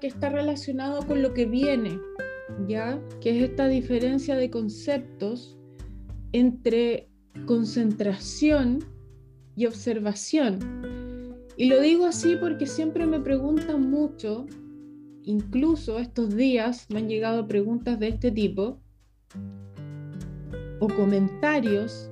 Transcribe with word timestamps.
que 0.00 0.06
está 0.06 0.28
relacionado 0.28 1.06
con 1.06 1.22
lo 1.22 1.32
que 1.32 1.46
viene, 1.46 1.98
¿ya? 2.68 3.00
Que 3.20 3.36
es 3.36 3.50
esta 3.50 3.68
diferencia 3.68 4.36
de 4.36 4.50
conceptos 4.50 5.56
entre 6.32 7.08
concentración 7.46 8.80
y 9.54 9.66
observación. 9.66 10.58
Y 11.56 11.68
lo 11.68 11.80
digo 11.80 12.06
así 12.06 12.36
porque 12.36 12.66
siempre 12.66 13.06
me 13.06 13.20
preguntan 13.20 13.88
mucho, 13.88 14.46
incluso 15.22 15.98
estos 15.98 16.36
días 16.36 16.86
me 16.90 16.98
han 16.98 17.08
llegado 17.08 17.48
preguntas 17.48 17.98
de 17.98 18.08
este 18.08 18.30
tipo, 18.30 18.80
o 20.80 20.88
comentarios 20.88 22.10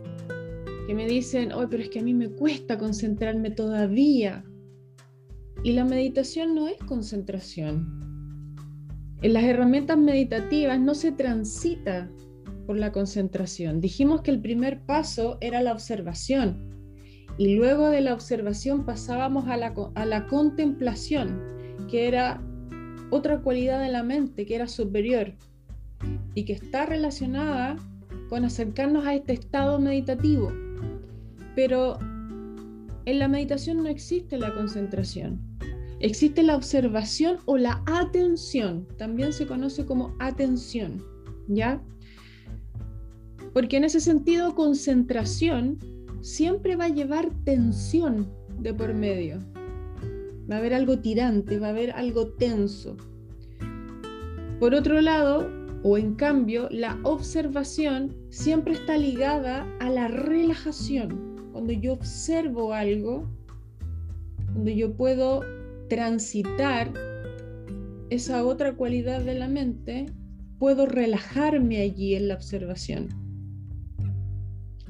que 0.86 0.94
me 0.94 1.06
dicen, 1.06 1.52
oh, 1.52 1.66
pero 1.68 1.82
es 1.82 1.90
que 1.90 2.00
a 2.00 2.02
mí 2.02 2.14
me 2.14 2.30
cuesta 2.30 2.78
concentrarme 2.78 3.50
todavía. 3.50 4.44
Y 5.64 5.72
la 5.72 5.86
meditación 5.86 6.54
no 6.54 6.68
es 6.68 6.76
concentración. 6.86 8.54
En 9.22 9.32
las 9.32 9.44
herramientas 9.44 9.96
meditativas 9.96 10.78
no 10.78 10.94
se 10.94 11.10
transita 11.10 12.10
por 12.66 12.76
la 12.76 12.92
concentración. 12.92 13.80
Dijimos 13.80 14.20
que 14.20 14.30
el 14.30 14.42
primer 14.42 14.82
paso 14.82 15.38
era 15.40 15.62
la 15.62 15.72
observación 15.72 16.70
y 17.38 17.54
luego 17.54 17.88
de 17.88 18.02
la 18.02 18.12
observación 18.12 18.84
pasábamos 18.84 19.48
a 19.48 19.56
la, 19.56 19.74
a 19.94 20.04
la 20.04 20.26
contemplación, 20.26 21.40
que 21.90 22.08
era 22.08 22.42
otra 23.08 23.40
cualidad 23.40 23.80
de 23.80 23.90
la 23.90 24.02
mente, 24.02 24.44
que 24.44 24.56
era 24.56 24.68
superior 24.68 25.32
y 26.34 26.44
que 26.44 26.52
está 26.52 26.84
relacionada 26.84 27.76
con 28.28 28.44
acercarnos 28.44 29.06
a 29.06 29.14
este 29.14 29.32
estado 29.32 29.78
meditativo. 29.78 30.52
Pero 31.56 31.98
en 33.06 33.18
la 33.18 33.28
meditación 33.28 33.82
no 33.82 33.88
existe 33.88 34.36
la 34.36 34.52
concentración. 34.52 35.53
Existe 36.04 36.42
la 36.42 36.54
observación 36.54 37.38
o 37.46 37.56
la 37.56 37.82
atención. 37.86 38.86
También 38.98 39.32
se 39.32 39.46
conoce 39.46 39.86
como 39.86 40.14
atención. 40.18 41.02
¿Ya? 41.48 41.82
Porque 43.54 43.78
en 43.78 43.84
ese 43.84 44.00
sentido, 44.00 44.54
concentración 44.54 45.78
siempre 46.20 46.76
va 46.76 46.84
a 46.84 46.88
llevar 46.90 47.30
tensión 47.44 48.30
de 48.60 48.74
por 48.74 48.92
medio. 48.92 49.38
Va 50.50 50.56
a 50.56 50.58
haber 50.58 50.74
algo 50.74 50.98
tirante, 50.98 51.58
va 51.58 51.68
a 51.68 51.70
haber 51.70 51.90
algo 51.92 52.28
tenso. 52.34 52.98
Por 54.60 54.74
otro 54.74 55.00
lado, 55.00 55.50
o 55.84 55.96
en 55.96 56.16
cambio, 56.16 56.68
la 56.70 56.98
observación 57.04 58.14
siempre 58.28 58.74
está 58.74 58.98
ligada 58.98 59.66
a 59.80 59.88
la 59.88 60.08
relajación. 60.08 61.48
Cuando 61.52 61.72
yo 61.72 61.94
observo 61.94 62.74
algo, 62.74 63.26
cuando 64.52 64.70
yo 64.70 64.92
puedo 64.94 65.63
transitar 65.88 66.92
esa 68.10 68.44
otra 68.44 68.74
cualidad 68.74 69.20
de 69.20 69.34
la 69.34 69.48
mente, 69.48 70.06
puedo 70.58 70.86
relajarme 70.86 71.80
allí 71.80 72.14
en 72.14 72.28
la 72.28 72.34
observación. 72.34 73.08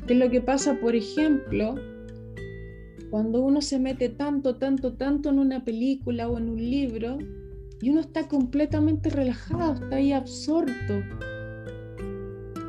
¿Qué 0.07 0.13
es 0.13 0.19
lo 0.19 0.31
que 0.31 0.41
pasa, 0.41 0.79
por 0.81 0.95
ejemplo, 0.95 1.77
cuando 3.11 3.41
uno 3.41 3.63
se 3.63 3.79
mete 3.79 4.09
tanto, 4.09 4.57
tanto, 4.57 4.95
tanto 4.95 5.31
en 5.31 5.39
una 5.39 5.65
película 5.65 6.29
o 6.29 6.37
en 6.37 6.49
un 6.49 6.59
libro 6.59 7.19
y 7.81 7.91
uno 7.91 8.01
está 8.01 8.29
completamente 8.29 9.09
relajado, 9.09 9.75
está 9.75 9.97
ahí 9.97 10.13
absorto. 10.13 11.03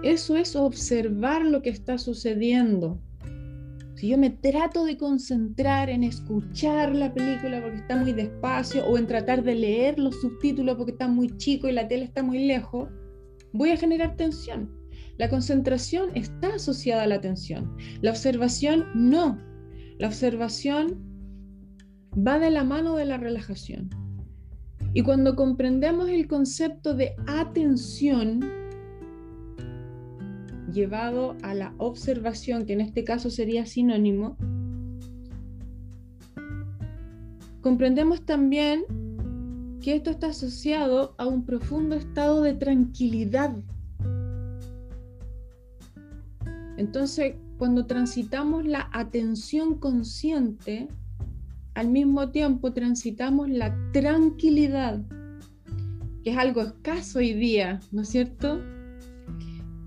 Eso 0.03 0.36
es 0.36 0.56
observar 0.56 1.44
lo 1.46 1.62
que 1.62 1.72
está 1.72 1.98
sucediendo. 1.98 3.00
Si 3.96 4.10
yo 4.10 4.18
me 4.18 4.30
trato 4.30 4.84
de 4.84 4.98
concentrar 4.98 5.90
en 5.90 6.04
escuchar 6.04 6.94
la 6.94 7.14
película 7.14 7.62
porque 7.62 7.78
está 7.78 7.96
muy 7.96 8.12
despacio 8.12 8.86
o 8.86 8.97
en 8.97 9.08
tratar 9.08 9.42
de 9.42 9.56
leer 9.56 9.97
los 9.97 10.19
subtítulos 10.19 10.75
porque 10.75 10.92
está 10.92 11.08
muy 11.08 11.36
chico 11.38 11.69
y 11.69 11.72
la 11.72 11.88
tele 11.88 12.03
está 12.03 12.22
muy 12.22 12.46
lejos, 12.46 12.90
voy 13.53 13.69
a 13.69 13.78
generar 13.78 14.18
tensión. 14.18 14.69
La 15.18 15.30
concentración 15.30 16.09
está 16.14 16.56
asociada 16.56 17.03
a 17.03 17.08
la 17.08 17.16
atención. 17.16 17.78
La 18.02 18.12
observación 18.12 18.86
no. 18.94 19.40
La 19.98 20.08
observación 20.08 21.00
va 22.16 22.38
de 22.38 22.52
la 22.52 22.66
mano 22.66 22.98
de 22.98 23.06
la 23.06 23.18
relajación. 23.18 23.90
Y 24.94 25.03
cuando 25.03 25.38
comprendemos 25.38 26.09
el 26.09 26.28
concepto 26.28 26.94
de 26.96 27.16
atención 27.28 28.42
llevado 30.75 31.36
a 31.41 31.56
la 31.56 31.74
observación, 31.80 32.66
que 32.66 32.74
en 32.74 32.81
este 32.81 33.03
caso 33.03 33.31
sería 33.31 33.66
sinónimo, 33.66 34.38
comprendemos 37.62 38.24
también 38.25 38.84
que 39.81 39.96
esto 39.96 40.12
está 40.12 40.28
asociado 40.28 41.16
a 41.18 41.25
un 41.25 41.46
profundo 41.46 41.96
estado 41.96 42.41
de 42.44 42.53
tranquilidad. 42.53 43.56
Entonces, 46.78 47.36
cuando 47.57 47.86
transitamos 47.86 48.66
la 48.66 48.90
atención 48.92 49.80
consciente, 49.80 50.90
al 51.74 51.90
mismo 51.90 52.31
tiempo 52.31 52.74
transitamos 52.74 53.50
la 53.50 53.75
tranquilidad, 53.94 55.02
que 56.24 56.31
es 56.31 56.38
algo 56.38 56.62
escaso 56.62 57.19
hoy 57.19 57.34
día, 57.34 57.80
¿no 57.92 58.02
es 58.02 58.09
cierto? 58.09 58.59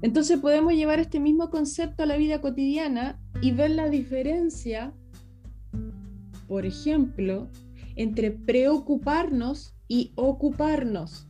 Entonces 0.00 0.38
podemos 0.38 0.75
llevar 0.75 1.00
este 1.00 1.19
mismo 1.19 1.50
concepto 1.50 2.04
a 2.04 2.06
la 2.06 2.16
vida 2.16 2.41
cotidiana 2.41 3.20
y 3.41 3.53
ver 3.53 3.70
la 3.70 3.88
diferencia, 3.88 4.94
por 6.47 6.66
ejemplo, 6.66 7.48
entre 7.97 8.31
preocuparnos 8.31 9.75
y 9.88 10.12
ocuparnos. 10.14 11.26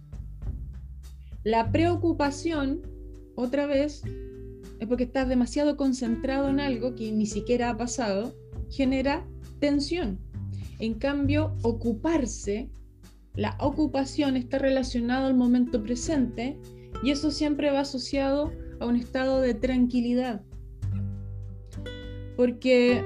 La 1.45 1.73
preocupación, 1.73 2.83
otra 3.37 3.67
vez, 3.67 4.03
es 4.81 4.87
porque 4.87 5.05
estás 5.05 5.29
demasiado 5.29 5.77
concentrado 5.77 6.51
en 6.51 6.61
algo 6.61 6.95
que 6.95 7.11
ni 7.11 7.25
siquiera 7.25 7.71
ha 7.71 7.77
pasado, 7.79 8.35
genera 8.71 9.27
tensión. 9.61 10.19
En 10.79 10.95
cambio, 10.95 11.57
ocuparse, 11.63 12.71
la 13.35 13.57
ocupación 13.61 14.37
está 14.37 14.59
relacionado 14.59 15.27
al 15.27 15.35
momento 15.35 15.83
presente 15.83 16.61
y 17.03 17.11
eso 17.11 17.31
siempre 17.31 17.71
va 17.71 17.81
asociado 17.81 18.53
a 18.81 18.87
un 18.87 18.97
estado 18.97 19.41
de 19.41 19.55
tranquilidad. 19.55 20.43
Porque 22.37 23.05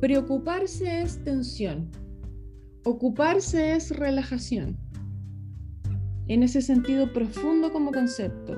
preocuparse 0.00 1.02
es 1.02 1.22
tensión, 1.24 1.90
ocuparse 2.84 3.74
es 3.74 3.96
relajación. 3.96 4.78
En 6.28 6.42
ese 6.42 6.62
sentido 6.62 7.12
profundo 7.12 7.72
como 7.72 7.90
concepto. 7.90 8.56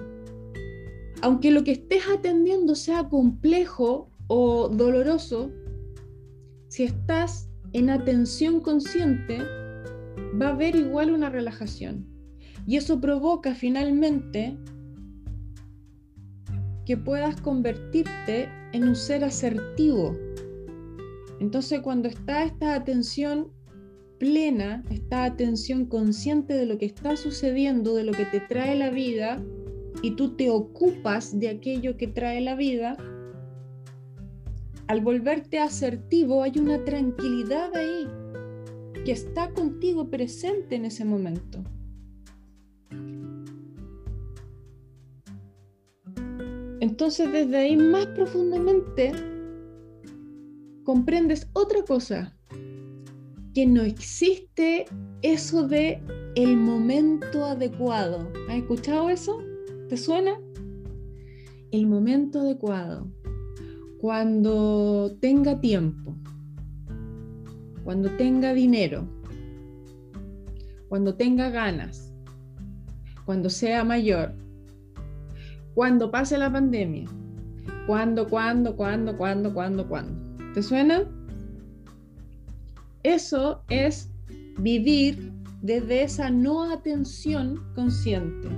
Aunque 1.22 1.50
lo 1.50 1.64
que 1.64 1.72
estés 1.72 2.02
atendiendo 2.12 2.74
sea 2.74 3.08
complejo 3.08 4.10
o 4.26 4.68
doloroso, 4.68 5.50
si 6.68 6.84
estás 6.84 7.48
en 7.72 7.90
atención 7.90 8.60
consciente, 8.60 9.38
va 10.40 10.48
a 10.48 10.50
haber 10.50 10.76
igual 10.76 11.12
una 11.12 11.30
relajación. 11.30 12.11
Y 12.66 12.76
eso 12.76 13.00
provoca 13.00 13.54
finalmente 13.54 14.56
que 16.84 16.96
puedas 16.96 17.40
convertirte 17.40 18.48
en 18.72 18.88
un 18.88 18.96
ser 18.96 19.24
asertivo. 19.24 20.16
Entonces 21.40 21.80
cuando 21.80 22.08
está 22.08 22.44
esta 22.44 22.74
atención 22.74 23.48
plena, 24.18 24.84
esta 24.90 25.24
atención 25.24 25.86
consciente 25.86 26.54
de 26.54 26.66
lo 26.66 26.78
que 26.78 26.86
está 26.86 27.16
sucediendo, 27.16 27.94
de 27.96 28.04
lo 28.04 28.12
que 28.12 28.26
te 28.26 28.40
trae 28.40 28.76
la 28.76 28.90
vida, 28.90 29.42
y 30.00 30.12
tú 30.12 30.36
te 30.36 30.50
ocupas 30.50 31.38
de 31.38 31.48
aquello 31.48 31.96
que 31.96 32.06
trae 32.06 32.40
la 32.40 32.54
vida, 32.54 32.96
al 34.86 35.00
volverte 35.00 35.58
asertivo 35.58 36.42
hay 36.42 36.52
una 36.58 36.84
tranquilidad 36.84 37.74
ahí 37.74 38.06
que 39.04 39.12
está 39.12 39.50
contigo 39.50 40.08
presente 40.08 40.76
en 40.76 40.84
ese 40.84 41.04
momento. 41.04 41.64
Entonces 46.82 47.30
desde 47.30 47.58
ahí 47.58 47.76
más 47.76 48.06
profundamente 48.06 49.12
comprendes 50.82 51.48
otra 51.52 51.84
cosa, 51.84 52.36
que 53.54 53.66
no 53.66 53.82
existe 53.82 54.86
eso 55.22 55.68
de 55.68 56.02
el 56.34 56.56
momento 56.56 57.44
adecuado. 57.44 58.28
¿Has 58.48 58.56
escuchado 58.56 59.10
eso? 59.10 59.38
¿Te 59.88 59.96
suena? 59.96 60.32
El 61.70 61.86
momento 61.86 62.40
adecuado 62.40 63.08
cuando 64.00 65.16
tenga 65.20 65.60
tiempo, 65.60 66.16
cuando 67.84 68.10
tenga 68.16 68.54
dinero, 68.54 69.08
cuando 70.88 71.14
tenga 71.14 71.48
ganas, 71.48 72.12
cuando 73.24 73.50
sea 73.50 73.84
mayor, 73.84 74.41
cuando 75.74 76.10
pase 76.10 76.38
la 76.38 76.52
pandemia, 76.52 77.08
cuando, 77.86 78.28
cuando, 78.28 78.76
cuando, 78.76 79.16
cuando, 79.16 79.52
cuando, 79.52 79.88
cuando. 79.88 80.52
¿Te 80.54 80.62
suena? 80.62 81.04
Eso 83.02 83.62
es 83.68 84.10
vivir 84.58 85.32
desde 85.62 86.02
esa 86.02 86.30
no 86.30 86.70
atención 86.70 87.62
consciente, 87.74 88.48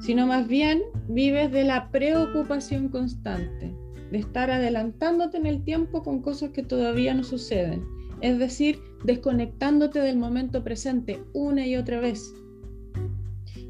sino 0.00 0.26
más 0.26 0.48
bien 0.48 0.82
vives 1.08 1.52
de 1.52 1.64
la 1.64 1.90
preocupación 1.90 2.88
constante, 2.88 3.74
de 4.10 4.18
estar 4.18 4.50
adelantándote 4.50 5.36
en 5.36 5.46
el 5.46 5.62
tiempo 5.62 6.02
con 6.02 6.20
cosas 6.22 6.50
que 6.50 6.62
todavía 6.62 7.14
no 7.14 7.22
suceden, 7.22 7.84
es 8.20 8.38
decir, 8.38 8.80
desconectándote 9.04 10.00
del 10.00 10.18
momento 10.18 10.64
presente 10.64 11.22
una 11.34 11.66
y 11.66 11.76
otra 11.76 12.00
vez. 12.00 12.34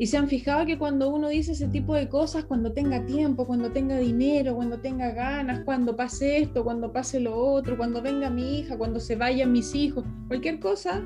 Y 0.00 0.06
se 0.06 0.16
han 0.16 0.28
fijado 0.28 0.64
que 0.64 0.78
cuando 0.78 1.10
uno 1.10 1.28
dice 1.28 1.52
ese 1.52 1.66
tipo 1.66 1.92
de 1.92 2.08
cosas, 2.08 2.44
cuando 2.44 2.72
tenga 2.72 3.04
tiempo, 3.04 3.48
cuando 3.48 3.72
tenga 3.72 3.98
dinero, 3.98 4.54
cuando 4.54 4.78
tenga 4.78 5.10
ganas, 5.10 5.64
cuando 5.64 5.96
pase 5.96 6.38
esto, 6.38 6.62
cuando 6.62 6.92
pase 6.92 7.18
lo 7.18 7.36
otro, 7.36 7.76
cuando 7.76 8.00
venga 8.00 8.30
mi 8.30 8.60
hija, 8.60 8.78
cuando 8.78 9.00
se 9.00 9.16
vayan 9.16 9.50
mis 9.50 9.74
hijos, 9.74 10.04
cualquier 10.28 10.60
cosa, 10.60 11.02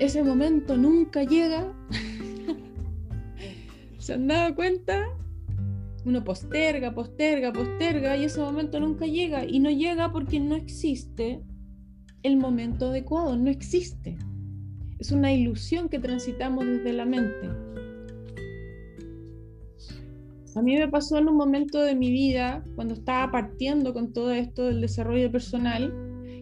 ese 0.00 0.24
momento 0.24 0.78
nunca 0.78 1.24
llega. 1.24 1.70
¿Se 3.98 4.14
han 4.14 4.26
dado 4.26 4.54
cuenta? 4.54 5.04
Uno 6.06 6.24
posterga, 6.24 6.94
posterga, 6.94 7.52
posterga 7.52 8.16
y 8.16 8.24
ese 8.24 8.40
momento 8.40 8.80
nunca 8.80 9.04
llega. 9.04 9.44
Y 9.44 9.60
no 9.60 9.70
llega 9.70 10.10
porque 10.10 10.40
no 10.40 10.54
existe 10.54 11.42
el 12.22 12.38
momento 12.38 12.88
adecuado, 12.88 13.36
no 13.36 13.50
existe. 13.50 14.16
Es 14.98 15.10
una 15.10 15.32
ilusión 15.32 15.88
que 15.88 15.98
transitamos 15.98 16.64
desde 16.64 16.92
la 16.92 17.04
mente. 17.04 17.48
A 20.54 20.62
mí 20.62 20.76
me 20.76 20.88
pasó 20.88 21.18
en 21.18 21.28
un 21.28 21.36
momento 21.36 21.80
de 21.80 21.96
mi 21.96 22.10
vida, 22.10 22.64
cuando 22.76 22.94
estaba 22.94 23.30
partiendo 23.32 23.92
con 23.92 24.12
todo 24.12 24.30
esto 24.30 24.66
del 24.66 24.80
desarrollo 24.80 25.30
personal, 25.32 25.92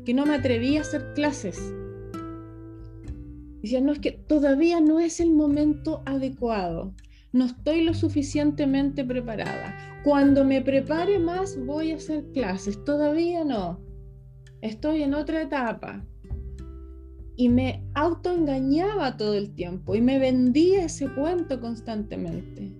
que 0.04 0.12
no 0.12 0.26
me 0.26 0.34
atreví 0.34 0.76
a 0.76 0.82
hacer 0.82 1.14
clases. 1.14 1.72
Decía, 3.62 3.80
no, 3.80 3.92
es 3.92 4.00
que 4.00 4.12
todavía 4.12 4.80
no 4.80 5.00
es 5.00 5.18
el 5.20 5.32
momento 5.32 6.02
adecuado, 6.04 6.94
no 7.32 7.46
estoy 7.46 7.84
lo 7.84 7.94
suficientemente 7.94 9.04
preparada. 9.04 9.74
Cuando 10.04 10.44
me 10.44 10.60
prepare 10.60 11.18
más 11.18 11.58
voy 11.64 11.92
a 11.92 11.96
hacer 11.96 12.24
clases, 12.32 12.84
todavía 12.84 13.44
no. 13.44 13.80
Estoy 14.60 15.02
en 15.02 15.14
otra 15.14 15.42
etapa 15.42 16.04
y 17.36 17.48
me 17.48 17.82
autoengañaba 17.94 19.16
todo 19.16 19.34
el 19.34 19.54
tiempo 19.54 19.94
y 19.94 20.00
me 20.00 20.18
vendía 20.18 20.84
ese 20.84 21.08
cuento 21.08 21.60
constantemente. 21.60 22.72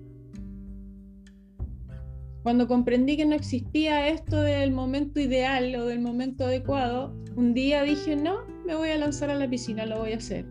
Cuando 2.42 2.66
comprendí 2.66 3.16
que 3.16 3.24
no 3.24 3.34
existía 3.34 4.08
esto 4.08 4.40
del 4.42 4.72
momento 4.72 5.20
ideal 5.20 5.74
o 5.76 5.86
del 5.86 6.00
momento 6.00 6.44
adecuado, 6.44 7.14
un 7.36 7.54
día 7.54 7.84
dije, 7.84 8.16
no, 8.16 8.38
me 8.66 8.74
voy 8.74 8.90
a 8.90 8.98
lanzar 8.98 9.30
a 9.30 9.36
la 9.36 9.48
piscina, 9.48 9.86
lo 9.86 10.00
voy 10.00 10.12
a 10.12 10.16
hacer. 10.16 10.44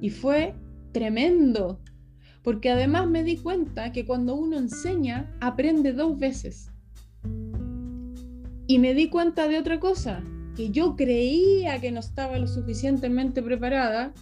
Y 0.00 0.10
fue 0.10 0.54
tremendo, 0.92 1.80
porque 2.42 2.70
además 2.70 3.08
me 3.08 3.22
di 3.22 3.36
cuenta 3.36 3.92
que 3.92 4.04
cuando 4.04 4.34
uno 4.34 4.58
enseña, 4.58 5.32
aprende 5.40 5.92
dos 5.92 6.18
veces. 6.18 6.72
Y 8.66 8.78
me 8.78 8.94
di 8.94 9.08
cuenta 9.08 9.46
de 9.46 9.58
otra 9.58 9.78
cosa, 9.78 10.24
que 10.56 10.70
yo 10.70 10.96
creía 10.96 11.80
que 11.80 11.92
no 11.92 12.00
estaba 12.00 12.38
lo 12.38 12.46
suficientemente 12.46 13.42
preparada, 13.42 14.12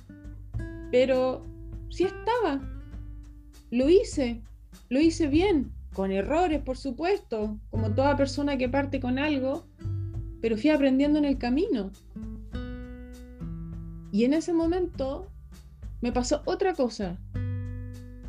pero 0.91 1.45
sí 1.91 2.05
estaba. 2.05 2.61
Lo 3.71 3.89
hice, 3.89 4.43
lo 4.89 5.01
hice 5.01 5.29
bien, 5.29 5.73
con 5.93 6.13
errores, 6.13 6.63
por 6.63 6.77
supuesto, 6.77 7.59
como 7.71 7.95
toda 7.95 8.17
persona 8.17 8.57
que 8.57 8.69
parte 8.69 9.01
con 9.01 9.19
algo, 9.19 9.67
pero 10.41 10.57
fui 10.57 10.71
aprendiendo 10.71 11.19
en 11.19 11.25
el 11.25 11.39
camino. 11.39 11.91
Y 14.13 14.25
en 14.25 14.33
ese 14.33 14.53
momento 14.53 15.31
me 16.01 16.13
pasó 16.13 16.43
otra 16.47 16.75
cosa, 16.75 17.19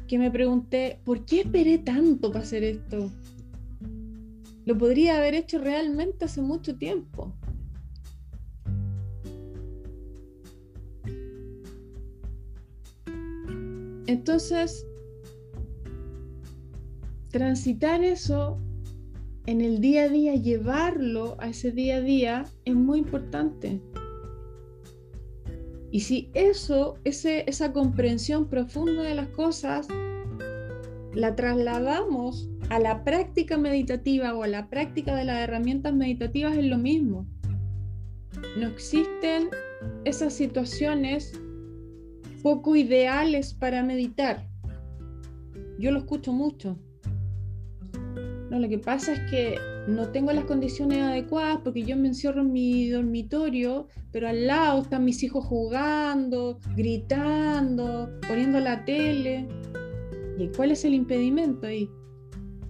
que 0.07 0.17
me 0.17 0.31
pregunté, 0.31 0.99
¿por 1.05 1.25
qué 1.25 1.41
esperé 1.41 1.77
tanto 1.77 2.31
para 2.31 2.43
hacer 2.43 2.63
esto? 2.63 3.11
Lo 4.65 4.77
podría 4.77 5.17
haber 5.17 5.35
hecho 5.35 5.59
realmente 5.59 6.25
hace 6.25 6.41
mucho 6.41 6.75
tiempo. 6.77 7.33
Entonces, 14.09 14.87
transitar 17.29 18.03
eso 18.03 18.59
en 19.45 19.61
el 19.61 19.81
día 19.81 20.05
a 20.05 20.09
día, 20.09 20.33
llevarlo 20.33 21.37
a 21.39 21.49
ese 21.49 21.71
día 21.71 21.97
a 21.97 22.01
día, 22.01 22.45
es 22.65 22.73
muy 22.73 22.97
importante. 22.97 23.79
Y 25.91 25.99
si 25.99 26.31
eso, 26.33 26.97
esa 27.03 27.71
comprensión 27.71 28.47
profunda 28.47 29.03
de 29.03 29.13
las 29.13 29.27
cosas, 29.27 29.87
la 31.13 31.35
trasladamos 31.35 32.49
a 32.71 32.79
la 32.79 33.03
práctica 33.03 33.59
meditativa 33.59 34.33
o 34.33 34.41
a 34.41 34.47
la 34.47 34.71
práctica 34.71 35.15
de 35.15 35.25
las 35.25 35.37
herramientas 35.37 35.93
meditativas, 35.93 36.57
es 36.57 36.65
lo 36.65 36.79
mismo. 36.79 37.27
No 38.57 38.69
existen 38.69 39.49
esas 40.03 40.33
situaciones 40.33 41.39
poco 42.41 42.75
ideales 42.75 43.53
para 43.53 43.83
meditar. 43.83 44.47
Yo 45.77 45.91
lo 45.91 45.99
escucho 45.99 46.33
mucho. 46.33 46.77
No, 48.49 48.59
lo 48.59 48.67
que 48.67 48.79
pasa 48.79 49.13
es 49.13 49.31
que 49.31 49.57
no 49.87 50.09
tengo 50.09 50.31
las 50.31 50.45
condiciones 50.45 51.01
adecuadas 51.01 51.59
porque 51.63 51.83
yo 51.83 51.95
me 51.95 52.07
encierro 52.07 52.41
en 52.41 52.51
mi 52.51 52.89
dormitorio, 52.89 53.87
pero 54.11 54.27
al 54.27 54.47
lado 54.47 54.81
están 54.81 55.05
mis 55.05 55.21
hijos 55.23 55.45
jugando, 55.45 56.59
gritando, 56.75 58.09
poniendo 58.27 58.59
la 58.59 58.83
tele. 58.85 59.47
¿Y 60.37 60.47
cuál 60.49 60.71
es 60.71 60.83
el 60.83 60.93
impedimento 60.93 61.67
ahí? 61.67 61.89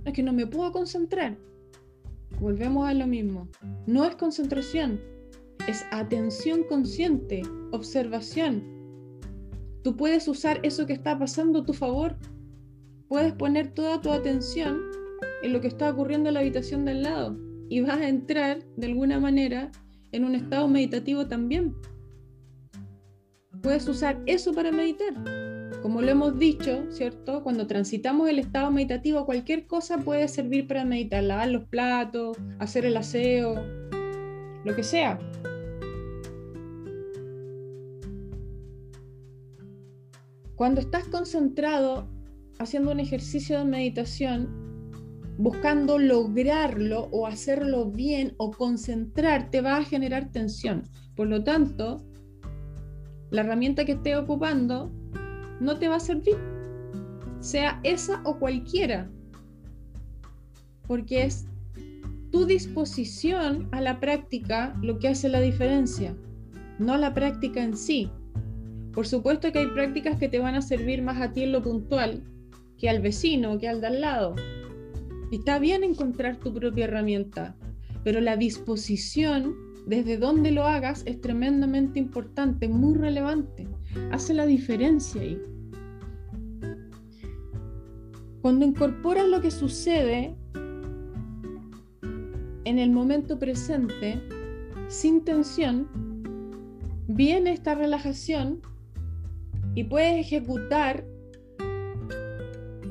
Es 0.05 0.13
que 0.13 0.23
no 0.23 0.33
me 0.33 0.47
puedo 0.47 0.71
concentrar. 0.71 1.37
Volvemos 2.39 2.87
a 2.87 2.93
lo 2.93 3.07
mismo. 3.07 3.47
No 3.85 4.05
es 4.05 4.15
concentración, 4.15 4.99
es 5.67 5.85
atención 5.91 6.63
consciente, 6.63 7.41
observación, 7.71 8.78
Tú 9.83 9.95
puedes 9.95 10.27
usar 10.27 10.59
eso 10.63 10.85
que 10.85 10.93
está 10.93 11.17
pasando 11.17 11.59
a 11.59 11.65
tu 11.65 11.73
favor. 11.73 12.17
Puedes 13.07 13.33
poner 13.33 13.73
toda 13.73 14.01
tu 14.01 14.11
atención 14.11 14.81
en 15.41 15.53
lo 15.53 15.61
que 15.61 15.67
está 15.67 15.89
ocurriendo 15.89 16.29
en 16.29 16.35
la 16.35 16.41
habitación 16.41 16.85
del 16.85 17.03
lado 17.03 17.37
y 17.69 17.81
vas 17.81 17.99
a 17.99 18.09
entrar 18.09 18.63
de 18.75 18.87
alguna 18.87 19.19
manera 19.19 19.71
en 20.11 20.25
un 20.25 20.35
estado 20.35 20.67
meditativo 20.67 21.27
también. 21.27 21.75
Puedes 23.61 23.87
usar 23.87 24.21
eso 24.25 24.53
para 24.53 24.71
meditar. 24.71 25.13
Como 25.81 26.01
lo 26.01 26.09
hemos 26.09 26.37
dicho, 26.37 26.85
¿cierto? 26.89 27.43
Cuando 27.43 27.67
transitamos 27.67 28.27
el 28.29 28.39
estado 28.39 28.71
meditativo, 28.71 29.25
cualquier 29.25 29.65
cosa 29.65 29.97
puede 29.97 30.27
servir 30.27 30.67
para 30.67 30.83
meditar. 30.83 31.23
Lavar 31.23 31.49
los 31.49 31.65
platos, 31.65 32.37
hacer 32.59 32.85
el 32.85 32.97
aseo, 32.97 33.63
lo 34.65 34.75
que 34.75 34.83
sea. 34.83 35.19
Cuando 40.59 40.81
estás 40.81 41.07
concentrado 41.07 42.05
haciendo 42.59 42.91
un 42.91 42.99
ejercicio 42.99 43.59
de 43.59 43.63
meditación, 43.63 44.49
buscando 45.37 45.97
lograrlo 45.97 47.07
o 47.13 47.27
hacerlo 47.27 47.89
bien 47.89 48.33
o 48.35 48.51
concentrarte, 48.51 49.61
va 49.61 49.77
a 49.77 49.85
generar 49.85 50.33
tensión. 50.33 50.83
Por 51.15 51.27
lo 51.27 51.45
tanto, 51.45 52.03
la 53.29 53.39
herramienta 53.39 53.85
que 53.85 53.93
estés 53.93 54.17
ocupando 54.17 54.91
no 55.61 55.79
te 55.79 55.87
va 55.87 55.95
a 55.95 56.01
servir, 56.01 56.35
sea 57.39 57.79
esa 57.83 58.21
o 58.25 58.37
cualquiera, 58.37 59.09
porque 60.89 61.23
es 61.23 61.45
tu 62.31 62.45
disposición 62.45 63.69
a 63.71 63.79
la 63.79 64.01
práctica 64.01 64.77
lo 64.81 64.99
que 64.99 65.07
hace 65.07 65.29
la 65.29 65.39
diferencia, 65.39 66.17
no 66.79 66.97
la 66.97 67.13
práctica 67.13 67.63
en 67.63 67.77
sí. 67.77 68.11
Por 68.93 69.07
supuesto 69.07 69.51
que 69.51 69.59
hay 69.59 69.67
prácticas 69.67 70.17
que 70.17 70.29
te 70.29 70.39
van 70.39 70.55
a 70.55 70.61
servir 70.61 71.01
más 71.01 71.21
a 71.21 71.31
ti 71.31 71.43
en 71.43 71.51
lo 71.51 71.61
puntual 71.61 72.23
que 72.79 72.89
al 72.89 73.01
vecino, 73.01 73.57
que 73.59 73.67
al 73.67 73.81
de 73.81 73.87
al 73.87 74.01
lado. 74.01 74.35
está 75.31 75.59
bien 75.59 75.83
encontrar 75.83 76.37
tu 76.37 76.51
propia 76.53 76.85
herramienta, 76.85 77.55
pero 78.03 78.19
la 78.19 78.35
disposición 78.35 79.55
desde 79.85 80.17
donde 80.17 80.51
lo 80.51 80.63
hagas 80.65 81.03
es 81.05 81.21
tremendamente 81.21 81.99
importante, 81.99 82.67
muy 82.67 82.95
relevante. 82.95 83.67
Hace 84.11 84.33
la 84.33 84.45
diferencia 84.45 85.21
ahí. 85.21 85.39
Cuando 88.41 88.65
incorporas 88.65 89.27
lo 89.27 89.41
que 89.41 89.51
sucede 89.51 90.35
en 92.63 92.79
el 92.79 92.91
momento 92.91 93.37
presente, 93.37 94.21
sin 94.87 95.23
tensión, 95.23 95.87
viene 97.07 97.51
esta 97.51 97.75
relajación 97.75 98.61
y 99.79 99.83
puedes 99.85 100.19
ejecutar 100.19 101.05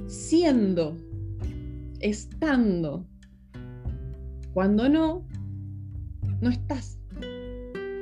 siendo, 0.07 0.97
estando. 2.01 3.07
Cuando 4.55 4.89
no, 4.89 5.29
no 6.41 6.49
estás. 6.49 6.99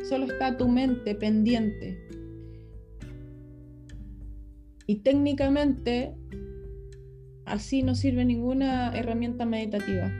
Solo 0.08 0.26
está 0.26 0.56
tu 0.56 0.68
mente 0.68 1.16
pendiente. 1.16 1.98
Y 4.86 5.00
técnicamente, 5.00 6.14
así 7.44 7.82
no 7.82 7.96
sirve 7.96 8.24
ninguna 8.24 8.96
herramienta 8.96 9.44
meditativa. 9.46 10.12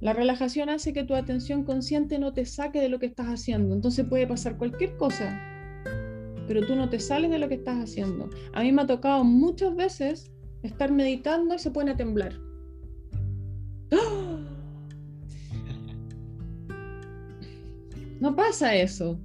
La 0.00 0.12
relajación 0.12 0.68
hace 0.68 0.92
que 0.92 1.04
tu 1.04 1.14
atención 1.14 1.64
consciente 1.64 2.18
no 2.18 2.32
te 2.32 2.44
saque 2.44 2.80
de 2.80 2.88
lo 2.88 2.98
que 2.98 3.06
estás 3.06 3.28
haciendo. 3.28 3.74
Entonces 3.74 4.04
puede 4.06 4.26
pasar 4.26 4.58
cualquier 4.58 4.96
cosa, 4.96 5.40
pero 6.46 6.66
tú 6.66 6.76
no 6.76 6.90
te 6.90 7.00
sales 7.00 7.30
de 7.30 7.38
lo 7.38 7.48
que 7.48 7.54
estás 7.54 7.78
haciendo. 7.78 8.28
A 8.52 8.62
mí 8.62 8.72
me 8.72 8.82
ha 8.82 8.86
tocado 8.86 9.24
muchas 9.24 9.74
veces 9.74 10.32
estar 10.62 10.92
meditando 10.92 11.54
y 11.54 11.58
se 11.58 11.70
pone 11.70 11.92
a 11.92 11.96
temblar. 11.96 12.34
¡Ah! 13.92 14.36
No 18.20 18.34
pasa 18.34 18.74
eso. 18.74 19.18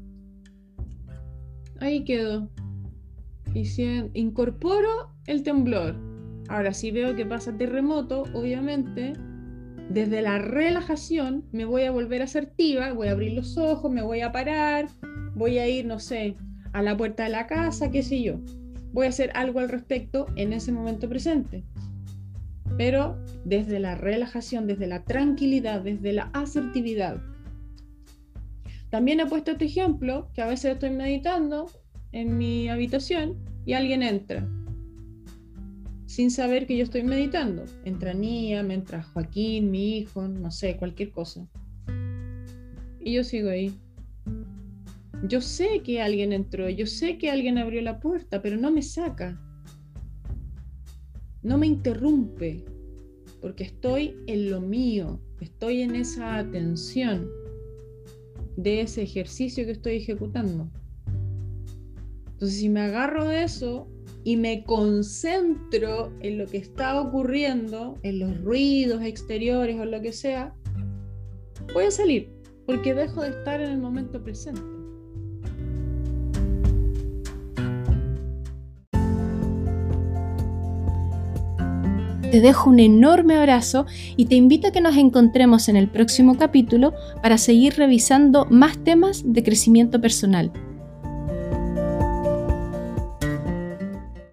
Ahí 1.80 2.04
quedó. 2.04 2.50
Y 3.54 3.66
si 3.66 3.84
incorporo 4.14 5.14
el 5.28 5.44
temblor. 5.44 5.96
Ahora, 6.50 6.74
si 6.74 6.92
veo 6.92 7.16
que 7.16 7.26
pasa 7.26 7.58
terremoto, 7.58 8.24
obviamente, 8.34 9.14
desde 9.94 10.22
la 10.22 10.38
relajación 10.38 11.44
me 11.52 11.66
voy 11.66 11.84
a 11.84 11.92
volver 11.92 12.22
asertiva, 12.22 12.94
voy 12.94 13.10
a 13.10 13.12
abrir 13.12 13.34
los 13.34 13.58
ojos, 13.58 13.92
me 13.92 14.02
voy 14.02 14.22
a 14.22 14.32
parar, 14.32 14.88
voy 15.36 15.58
a 15.58 15.68
ir, 15.68 15.86
no 15.86 16.00
sé, 16.00 16.36
a 16.72 16.82
la 16.82 16.96
puerta 16.96 17.24
de 17.24 17.30
la 17.30 17.48
casa, 17.48 17.92
qué 17.92 18.02
sé 18.02 18.22
yo. 18.22 18.40
Voy 18.94 19.06
a 19.06 19.10
hacer 19.10 19.32
algo 19.36 19.60
al 19.60 19.70
respecto 19.70 20.28
en 20.36 20.54
ese 20.54 20.72
momento 20.72 21.10
presente. 21.10 21.64
Pero 22.78 23.18
desde 23.44 23.80
la 23.80 23.96
relajación, 23.96 24.66
desde 24.66 24.88
la 24.88 25.04
tranquilidad, 25.04 25.82
desde 25.82 26.14
la 26.14 26.30
asertividad. 26.34 27.22
También 28.90 29.20
he 29.20 29.26
puesto 29.26 29.52
este 29.52 29.66
ejemplo, 29.66 30.30
que 30.34 30.42
a 30.42 30.48
veces 30.48 30.74
estoy 30.74 30.92
meditando 30.92 31.70
en 32.14 32.38
mi 32.38 32.70
habitación 32.70 33.38
y 33.66 33.74
alguien 33.74 34.04
entra 34.04 34.48
sin 36.12 36.30
saber 36.30 36.68
que 36.68 36.76
yo 36.76 36.84
estoy 36.84 37.04
meditando. 37.04 37.64
Entra 37.86 38.14
Nia, 38.14 38.64
me 38.64 38.74
entra 38.74 39.02
Joaquín, 39.02 39.72
mi 39.72 40.00
hijo, 40.00 40.28
no 40.28 40.52
sé, 40.52 40.76
cualquier 40.76 41.12
cosa. 41.12 41.48
Y 43.00 43.14
yo 43.14 43.24
sigo 43.24 43.50
ahí. 43.50 43.74
Yo 45.30 45.40
sé 45.40 45.82
que 45.86 46.02
alguien 46.02 46.34
entró, 46.34 46.68
yo 46.70 46.86
sé 46.86 47.18
que 47.18 47.32
alguien 47.32 47.58
abrió 47.58 47.82
la 47.82 48.02
puerta, 48.02 48.42
pero 48.42 48.58
no 48.58 48.72
me 48.72 48.82
saca. 48.82 49.40
No 51.44 51.58
me 51.58 51.68
interrumpe, 51.68 52.66
porque 53.40 53.64
estoy 53.64 54.18
en 54.28 54.50
lo 54.50 54.60
mío, 54.60 55.18
estoy 55.40 55.82
en 55.82 55.96
esa 55.96 56.36
atención 56.36 57.30
de 58.58 58.82
ese 58.82 59.04
ejercicio 59.04 59.64
que 59.64 59.72
estoy 59.72 59.96
ejecutando. 59.96 60.70
Entonces, 62.34 62.60
si 62.60 62.68
me 62.68 62.82
agarro 62.82 63.26
de 63.30 63.44
eso 63.44 63.88
y 64.24 64.38
me 64.38 64.64
concentro 64.64 66.12
en 66.22 66.38
lo 66.38 66.48
que 66.48 66.58
está 66.58 67.00
ocurriendo, 67.00 67.98
en 68.04 68.20
los 68.20 68.42
ruidos 68.42 69.02
exteriores 69.04 69.80
o 69.80 69.86
lo 69.86 70.02
que 70.02 70.14
sea, 70.14 70.54
voy 71.74 71.86
a 71.86 71.92
salir, 71.92 72.32
porque 72.66 72.94
dejo 72.94 73.22
de 73.22 73.30
estar 73.30 73.62
en 73.62 73.72
el 73.72 73.78
momento 73.80 74.24
presente. 74.24 74.62
Te 82.32 82.40
dejo 82.40 82.70
un 82.70 82.80
enorme 82.80 83.36
abrazo 83.36 83.86
y 84.16 84.26
te 84.26 84.36
invito 84.36 84.70
a 84.70 84.72
que 84.72 84.80
nos 84.80 84.96
encontremos 84.96 85.68
en 85.68 85.76
el 85.76 85.90
próximo 85.90 86.38
capítulo 86.38 86.94
para 87.22 87.38
seguir 87.38 87.74
revisando 87.74 88.46
más 88.46 88.82
temas 88.86 89.24
de 89.26 89.44
crecimiento 89.44 90.00
personal. 90.00 90.50